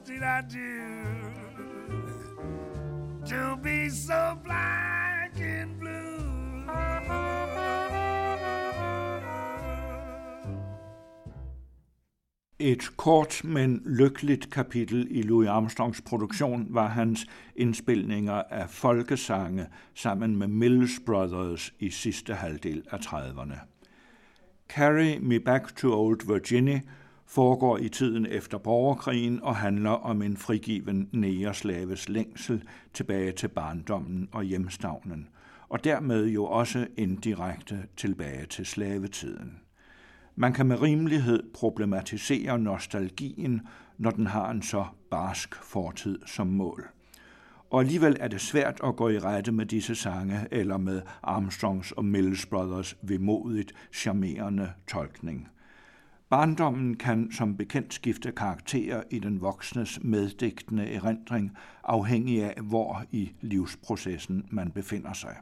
What 0.00 0.08
did 0.08 0.22
I 0.22 0.40
do 0.40 1.30
to 3.26 3.56
be 3.62 3.90
so 3.90 4.38
black 4.44 5.38
and 5.40 5.78
blue? 5.78 6.64
Et 12.58 12.96
kort, 12.96 13.44
men 13.44 13.82
lykkeligt 13.84 14.50
kapitel 14.50 15.06
i 15.10 15.22
Louis 15.22 15.48
Armstrongs 15.48 16.00
produktion 16.00 16.66
var 16.70 16.88
hans 16.88 17.26
indspilninger 17.56 18.42
af 18.50 18.70
folkesange 18.70 19.66
sammen 19.94 20.36
med 20.36 20.48
Mills 20.48 21.00
Brothers 21.06 21.74
i 21.78 21.90
sidste 21.90 22.34
halvdel 22.34 22.82
af 22.90 22.98
30'erne. 22.98 23.58
Carry 24.68 25.18
Me 25.20 25.40
Back 25.40 25.76
to 25.76 25.92
Old 25.92 26.32
Virginia 26.32 26.80
foregår 27.30 27.78
i 27.78 27.88
tiden 27.88 28.26
efter 28.26 28.58
borgerkrigen 28.58 29.42
og 29.42 29.56
handler 29.56 29.90
om 29.90 30.22
en 30.22 30.36
frigiven 30.36 31.08
nægerslaves 31.12 32.08
længsel 32.08 32.62
tilbage 32.94 33.32
til 33.32 33.48
barndommen 33.48 34.28
og 34.32 34.44
hjemstavnen, 34.44 35.28
og 35.68 35.84
dermed 35.84 36.26
jo 36.26 36.44
også 36.44 36.86
indirekte 36.96 37.78
tilbage 37.96 38.46
til 38.46 38.66
slavetiden. 38.66 39.60
Man 40.36 40.52
kan 40.52 40.66
med 40.66 40.82
rimelighed 40.82 41.42
problematisere 41.54 42.58
nostalgien, 42.58 43.60
når 43.98 44.10
den 44.10 44.26
har 44.26 44.50
en 44.50 44.62
så 44.62 44.84
barsk 45.10 45.54
fortid 45.54 46.18
som 46.26 46.46
mål. 46.46 46.88
Og 47.70 47.80
alligevel 47.80 48.16
er 48.20 48.28
det 48.28 48.40
svært 48.40 48.80
at 48.84 48.96
gå 48.96 49.08
i 49.08 49.18
rette 49.18 49.52
med 49.52 49.66
disse 49.66 49.94
sange 49.94 50.46
eller 50.50 50.76
med 50.76 51.02
Armstrongs 51.22 51.92
og 51.92 52.04
Mills 52.04 52.46
Brothers 52.46 52.96
vemodigt 53.02 53.72
charmerende 53.92 54.72
tolkning. 54.88 55.48
Barndommen 56.30 56.96
kan 56.96 57.32
som 57.32 57.56
bekendt 57.56 57.94
skifte 57.94 58.32
karakter 58.32 59.02
i 59.10 59.18
den 59.18 59.40
voksnes 59.40 59.98
meddægtende 60.02 60.92
erindring, 60.92 61.56
afhængig 61.84 62.44
af 62.44 62.62
hvor 62.62 63.04
i 63.10 63.32
livsprocessen 63.40 64.46
man 64.50 64.70
befinder 64.70 65.12
sig 65.12 65.36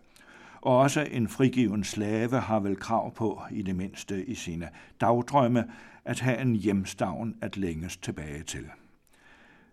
og 0.60 0.78
også 0.78 1.06
en 1.10 1.28
frigiven 1.28 1.84
slave 1.84 2.40
har 2.40 2.60
vel 2.60 2.76
krav 2.76 3.14
på, 3.14 3.42
i 3.50 3.62
det 3.62 3.76
mindste 3.76 4.24
i 4.24 4.34
sine 4.34 4.68
dagdrømme, 5.00 5.64
at 6.04 6.20
have 6.20 6.40
en 6.40 6.56
hjemstavn 6.56 7.34
at 7.40 7.56
længes 7.56 7.96
tilbage 7.96 8.42
til. 8.42 8.64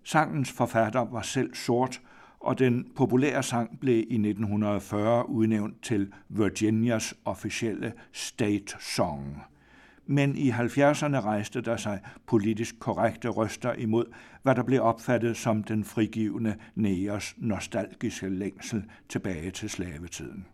Sangens 0.03 0.51
forfatter 0.51 0.99
var 0.99 1.21
selv 1.21 1.55
sort, 1.55 2.01
og 2.39 2.59
den 2.59 2.87
populære 2.95 3.43
sang 3.43 3.79
blev 3.79 3.97
i 3.97 3.99
1940 3.99 5.29
udnævnt 5.29 5.83
til 5.83 6.13
Virginias 6.29 7.13
officielle 7.25 7.93
state 8.11 8.75
song. 8.79 9.43
Men 10.07 10.35
i 10.35 10.51
70'erne 10.51 11.19
rejste 11.19 11.61
der 11.61 11.77
sig 11.77 11.99
politisk 12.27 12.79
korrekte 12.79 13.29
røster 13.29 13.73
imod, 13.73 14.05
hvad 14.43 14.55
der 14.55 14.63
blev 14.63 14.81
opfattet 14.83 15.37
som 15.37 15.63
den 15.63 15.83
frigivende 15.83 16.55
Neos 16.75 17.35
nostalgiske 17.37 18.29
længsel 18.29 18.83
tilbage 19.09 19.51
til 19.51 19.69
slavetiden. 19.69 20.45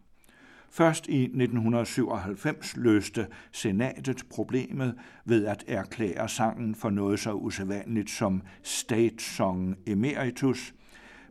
Først 0.69 1.07
i 1.07 1.23
1997 1.23 2.77
løste 2.77 3.27
senatet 3.51 4.23
problemet 4.29 4.95
ved 5.25 5.45
at 5.45 5.63
erklære 5.67 6.29
sangen 6.29 6.75
for 6.75 6.89
noget 6.89 7.19
så 7.19 7.33
usædvanligt 7.33 8.09
som 8.09 8.41
State 8.63 9.23
Song 9.23 9.75
Emeritus, 9.87 10.73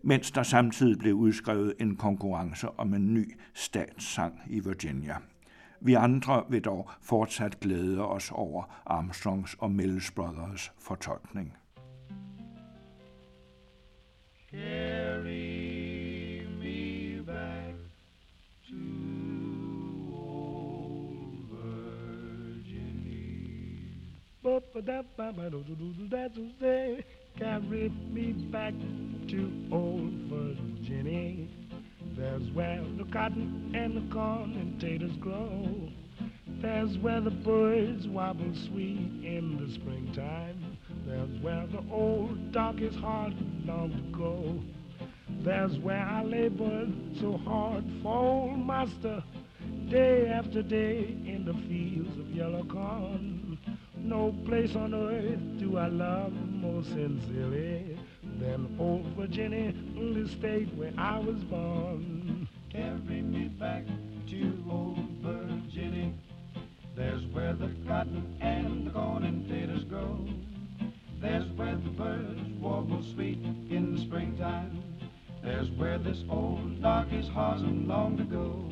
mens 0.03 0.31
der 0.31 0.43
samtidig 0.43 0.99
blev 0.99 1.15
udskrevet 1.15 1.75
en 1.81 1.97
konkurrence 1.97 2.69
om 2.79 2.95
en 2.95 3.15
ny 3.15 3.35
statssang 3.55 4.35
i 4.51 4.61
Virginia. 4.61 5.17
Vi 5.81 5.95
andre 5.95 6.45
vil 6.49 6.65
dog 6.65 6.91
fortsat 7.03 7.61
glæde 7.61 8.09
os 8.09 8.31
over 8.31 8.83
Armstrongs 8.87 9.57
og 9.59 9.71
Mills 9.71 10.11
Brothers 10.11 10.73
fortolkning. 10.79 11.57
Carry 14.51 15.71
Carry 27.39 27.89
me 28.13 28.33
back 28.51 28.75
to 29.29 29.51
old 29.73 30.11
Virginia. 30.29 31.60
There's 32.17 32.51
where 32.51 32.83
the 32.99 33.05
cotton 33.05 33.73
and 33.75 33.97
the 33.97 34.15
corn 34.15 34.55
and 34.55 34.81
taters 34.81 35.17
grow. 35.17 35.89
There's 36.61 36.99
where 36.99 37.21
the 37.21 37.31
birds 37.31 38.09
wobble 38.09 38.55
sweet 38.55 38.99
in 39.23 39.57
the 39.57 39.73
springtime. 39.73 40.77
There's 41.07 41.41
where 41.41 41.67
the 41.69 41.83
old 41.91 42.53
dock 42.53 42.81
is 42.81 42.95
hard 42.97 43.35
long 43.65 43.93
to 43.93 44.19
go. 44.19 44.61
There's 45.43 45.79
where 45.79 46.05
I 46.05 46.23
labored 46.25 46.93
so 47.21 47.37
hard 47.39 47.85
for 48.03 48.15
old 48.15 48.67
master, 48.67 49.23
day 49.89 50.29
after 50.29 50.63
day 50.63 51.17
in 51.25 51.45
the 51.45 51.55
fields 51.55 52.19
of 52.19 52.31
yellow 52.31 52.65
corn. 52.65 53.57
No 53.97 54.35
place 54.45 54.75
on 54.75 54.95
earth 54.95 55.59
do 55.59 55.79
I 55.79 55.87
love 55.87 56.33
more 56.33 56.83
sincerely 56.83 58.00
than 58.41 58.75
old 58.79 59.05
Virginia, 59.17 59.73
the 59.95 60.27
state 60.27 60.73
where 60.75 60.93
I 60.97 61.19
was 61.19 61.45
born. 61.45 62.49
Carry 62.71 63.21
me 63.21 63.49
back 63.49 63.85
to 64.29 64.65
old 64.71 65.07
Virginia. 65.21 66.11
There's 66.97 67.27
where 67.27 67.53
the 67.53 67.71
cotton 67.87 68.37
and 68.41 68.87
the 68.87 68.91
corn 68.91 69.25
and 69.25 69.47
taters 69.47 69.85
grow. 69.85 70.27
There's 71.21 71.47
where 71.51 71.77
the 71.77 71.91
birds 71.91 72.41
warble 72.59 73.03
sweet 73.03 73.39
in 73.69 73.95
the 73.95 74.01
springtime. 74.01 74.83
There's 75.43 75.71
where 75.73 75.99
this 75.99 76.25
old 76.31 76.81
dog 76.81 77.13
is 77.13 77.29
horsing 77.29 77.87
long 77.87 78.17
to 78.17 78.25
go. 78.25 78.71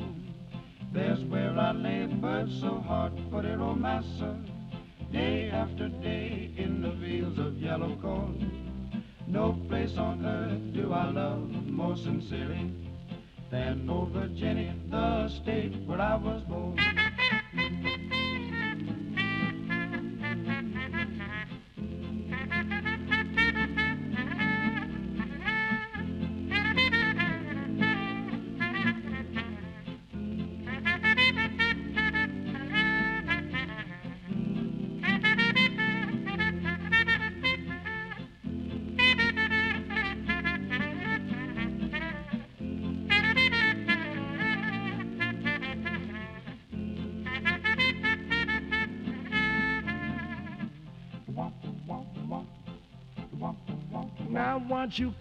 There's 0.91 1.23
where 1.25 1.55
I 1.57 1.71
labored 1.73 2.51
so 2.59 2.79
hard 2.79 3.13
for 3.29 3.43
dear 3.43 3.61
old 3.61 3.79
massa, 3.79 4.35
day 5.11 5.51
after 5.51 5.89
day 5.89 6.51
in 6.57 6.81
the 6.81 6.91
fields 7.05 7.37
of 7.37 7.61
yellow 7.61 7.95
corn. 8.01 8.58
No 9.29 9.55
place 9.67 9.95
on 9.95 10.25
earth 10.25 10.73
do 10.73 10.91
I 10.91 11.11
love 11.11 11.51
more 11.67 11.95
sincerely 11.95 12.71
than 13.51 13.87
old 13.87 14.09
Virginia, 14.09 14.73
the 14.89 15.27
state 15.27 15.75
where 15.85 16.01
I 16.01 16.15
was 16.15 16.41
born. 16.49 17.08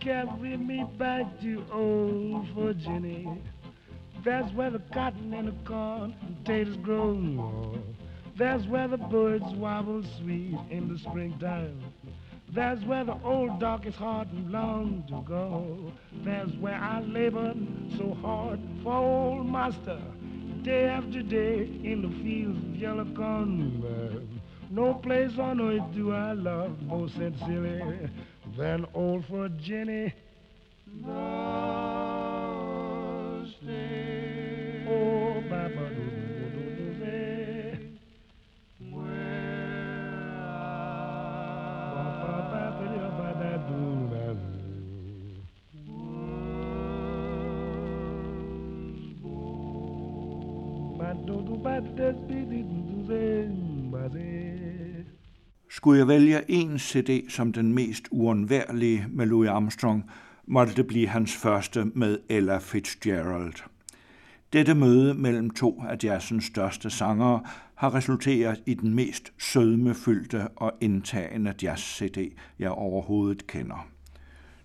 Carry 0.08 0.56
me 0.56 0.86
back 0.96 1.26
to 1.38 1.62
old 1.70 2.48
Virginia? 2.56 3.36
That's 4.24 4.50
where 4.54 4.70
the 4.70 4.78
cotton 4.94 5.34
and 5.34 5.48
the 5.48 5.68
corn 5.68 6.16
and 6.22 6.44
potatoes 6.44 6.78
grow. 6.78 7.78
That's 8.38 8.64
where 8.64 8.88
the 8.88 8.96
birds 8.96 9.44
wobble 9.56 10.02
sweet 10.18 10.56
in 10.70 10.88
the 10.88 10.98
springtime. 10.98 11.82
That's 12.54 12.82
where 12.84 13.04
the 13.04 13.18
old 13.22 13.60
dock 13.60 13.84
is 13.84 13.96
hard 13.96 14.32
and 14.32 14.50
long 14.50 15.04
to 15.08 15.22
go. 15.28 15.92
That's 16.24 16.52
where 16.52 16.80
I 16.80 17.00
labored 17.00 17.58
so 17.98 18.14
hard 18.22 18.60
for 18.82 18.94
old 18.94 19.46
master, 19.46 20.00
day 20.62 20.84
after 20.86 21.20
day 21.20 21.68
in 21.84 22.00
the 22.00 22.24
fields 22.24 22.58
of 22.64 22.76
yellow 22.76 23.04
corn. 23.14 24.40
No 24.70 24.94
place 24.94 25.38
on 25.38 25.60
earth 25.60 25.94
do 25.94 26.12
I 26.14 26.32
love 26.32 26.80
more 26.82 27.10
sincerely 27.10 28.08
than 28.58 28.84
old 28.92 29.24
Virginia. 29.26 30.12
The 31.04 31.12
state 33.62 34.84
Oh, 34.90 35.40
Baba, 35.48 35.90
do, 35.94 36.04
do, 36.34 36.44
do, 36.54 36.86
do, 36.98 37.06
where 38.90 39.38
Ba, 41.94 42.04
ba, 42.20 42.34
ba, 42.50 42.62
ba, 42.78 42.86
da, 42.96 43.06
ba, 43.18 43.28
da, 43.38 43.52
do, 43.68 43.80
da, 44.10 44.26
do. 44.34 44.52
Ba, 50.98 51.08
do, 51.26 51.34
do, 51.46 51.54
ba, 51.58 51.74
da, 51.96 52.08
skulle 55.78 55.98
jeg 55.98 56.08
vælge 56.08 56.50
en 56.50 56.78
CD 56.78 57.30
som 57.30 57.52
den 57.52 57.72
mest 57.72 58.08
uundværlige 58.10 59.06
med 59.10 59.26
Louis 59.26 59.48
Armstrong, 59.48 60.10
måtte 60.46 60.74
det 60.74 60.86
blive 60.86 61.08
hans 61.08 61.36
første 61.36 61.84
med 61.84 62.18
Ella 62.28 62.58
Fitzgerald. 62.58 63.52
Dette 64.52 64.74
møde 64.74 65.14
mellem 65.14 65.50
to 65.50 65.82
af 65.88 65.96
jazzens 66.04 66.44
største 66.44 66.90
sangere 66.90 67.42
har 67.74 67.94
resulteret 67.94 68.62
i 68.66 68.74
den 68.74 68.94
mest 68.94 69.32
sødmefyldte 69.38 70.48
og 70.48 70.72
indtagende 70.80 71.54
jazz-CD, 71.62 72.36
jeg 72.58 72.70
overhovedet 72.70 73.46
kender. 73.46 73.88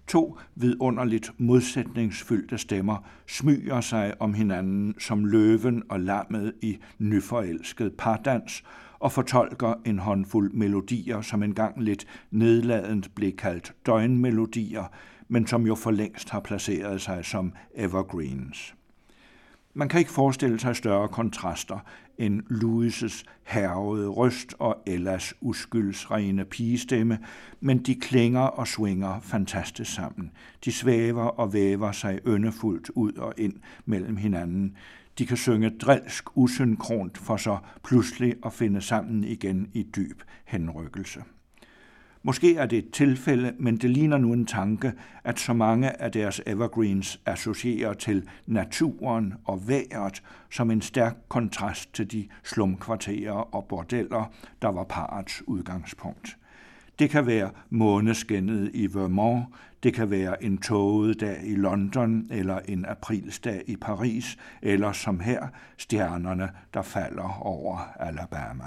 To 0.08 0.38
vidunderligt 0.56 1.32
modsætningsfyldte 1.38 2.58
stemmer 2.58 3.08
smyger 3.28 3.82
sig 3.82 4.22
om 4.22 4.34
hinanden 4.34 4.96
som 5.00 5.26
løven 5.26 5.84
og 5.90 6.00
lammet 6.00 6.54
i 6.62 6.78
nyforelsket 7.00 7.94
pardans 7.98 8.64
og 9.04 9.12
fortolker 9.12 9.74
en 9.86 10.00
håndfuld 10.00 10.54
melodier, 10.54 11.22
som 11.22 11.44
engang 11.44 11.84
lidt 11.84 12.08
nedladent 12.32 13.16
blev 13.16 13.32
kaldt 13.32 13.74
døgnmelodier, 13.86 14.84
men 15.28 15.48
som 15.48 15.68
jo 15.68 15.76
for 15.76 15.92
længst 15.92 16.30
har 16.30 16.40
placeret 16.40 17.02
sig 17.02 17.26
som 17.26 17.54
evergreens. 17.76 18.76
Man 19.74 19.90
kan 19.90 20.00
ikke 20.00 20.12
forestille 20.12 20.60
sig 20.60 20.76
større 20.76 21.08
kontraster 21.08 21.80
end 22.18 22.42
Louis' 22.42 23.24
hervede 23.44 24.08
røst 24.08 24.56
og 24.60 24.84
Ellas 24.86 25.34
uskyldsrene 25.42 26.46
pigestemme, 26.46 27.20
men 27.60 27.78
de 27.78 27.96
klinger 27.96 28.42
og 28.42 28.68
svinger 28.68 29.20
fantastisk 29.22 29.94
sammen. 29.94 30.32
De 30.66 30.72
svæver 30.72 31.24
og 31.24 31.54
væver 31.54 31.92
sig 31.92 32.20
yndefuldt 32.28 32.90
ud 32.90 33.14
og 33.14 33.34
ind 33.38 33.54
mellem 33.86 34.18
hinanden. 34.18 34.78
De 35.18 35.26
kan 35.26 35.38
synge 35.38 35.70
drilsk 35.70 36.38
usynkront 36.38 37.18
for 37.18 37.38
så 37.38 37.58
pludselig 37.84 38.36
at 38.46 38.54
finde 38.54 38.82
sammen 38.82 39.24
igen 39.24 39.70
i 39.74 39.84
dyb 39.84 40.22
henrykkelse. 40.46 41.24
Måske 42.26 42.56
er 42.56 42.66
det 42.66 42.78
et 42.78 42.92
tilfælde, 42.92 43.54
men 43.60 43.78
det 43.78 43.90
ligner 43.90 44.18
nu 44.18 44.34
en 44.34 44.46
tanke, 44.46 44.94
at 45.24 45.40
så 45.40 45.54
mange 45.54 46.02
af 46.02 46.12
deres 46.12 46.42
evergreens 46.46 47.22
associerer 47.26 47.94
til 47.94 48.30
naturen 48.48 49.34
og 49.46 49.68
vejret 49.68 50.24
som 50.52 50.72
en 50.72 50.82
stærk 50.82 51.18
kontrast 51.28 51.94
til 51.94 52.12
de 52.12 52.28
slumkvarterer 52.44 53.56
og 53.56 53.66
bordeller, 53.66 54.32
der 54.62 54.68
var 54.68 54.84
parets 54.84 55.48
udgangspunkt. 55.48 56.38
Det 57.00 57.10
kan 57.10 57.26
være 57.26 57.50
måneskinnet 57.70 58.72
i 58.74 58.94
Vermont, 58.94 59.46
det 59.84 59.94
kan 59.94 60.12
være 60.12 60.44
en 60.44 60.58
tåget 60.58 61.22
dag 61.22 61.40
i 61.44 61.56
London 61.56 62.28
eller 62.32 62.60
en 62.68 62.86
aprilsdag 62.86 63.64
i 63.68 63.76
Paris, 63.76 64.38
eller 64.62 64.92
som 64.92 65.20
her, 65.20 65.48
stjernerne, 65.78 66.50
der 66.74 66.82
falder 66.82 67.40
over 67.42 67.94
Alabama. 68.00 68.66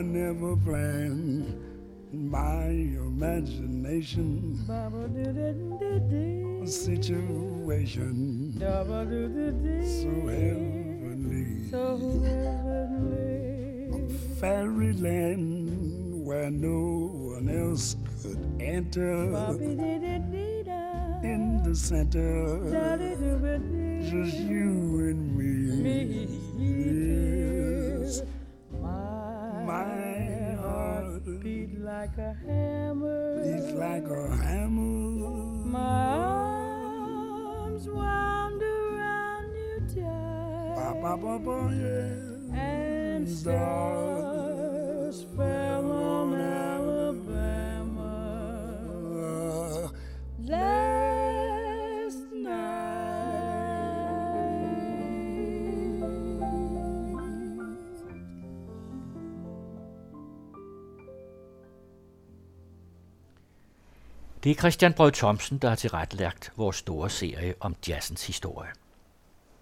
I 0.00 0.02
never 0.02 0.56
planned 0.56 1.44
in 2.10 2.30
my 2.30 2.68
imagination 3.04 4.56
Baba 4.66 5.06
do 5.08 5.24
do 5.24 5.52
do 5.78 6.00
do 6.08 6.62
a 6.62 6.66
situation 6.66 8.52
Baba 8.58 9.04
do 9.04 9.28
do 9.28 9.52
do 9.52 9.84
so 9.84 10.08
heavenly. 10.26 11.68
so 11.68 11.98
heavenly. 12.24 14.08
Fairyland 14.40 16.24
where 16.24 16.50
no 16.50 17.34
one 17.34 17.50
else 17.50 17.96
could 18.22 18.40
enter. 18.58 19.26
Bobby 19.26 19.74
did 19.74 20.02
it 20.02 20.32
did 20.32 20.66
In 21.24 21.60
the 21.62 21.76
center, 21.76 22.70
Daddy 22.70 23.16
do 23.16 23.36
it 23.44 23.60
just 24.10 24.38
you 24.38 25.10
and 25.10 25.36
me. 25.36 26.40
Beat 31.42 31.80
like 31.80 32.18
a 32.18 32.34
hammer. 32.46 33.42
Beat 33.42 33.74
like 33.76 34.04
a 34.04 34.36
hammer. 34.36 35.66
My 35.66 36.14
arms 37.68 37.88
wound 37.88 38.62
around 38.62 39.54
you 39.54 39.80
tight, 39.94 41.00
ba, 41.02 41.16
ba, 41.16 41.38
ba, 41.38 41.56
yeah. 41.72 42.60
and 42.60 43.28
stars 43.28 45.24
fell 45.36 45.92
on 45.92 46.19
Det 64.44 64.50
er 64.50 64.54
Christian 64.54 64.92
Brød 64.92 65.12
Thomsen, 65.12 65.58
der 65.58 65.68
har 65.68 65.76
tilrettelagt 65.76 66.52
vores 66.56 66.76
store 66.76 67.10
serie 67.10 67.54
om 67.60 67.76
jazzens 67.88 68.26
historie. 68.26 68.68